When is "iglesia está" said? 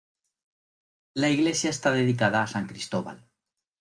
1.29-1.91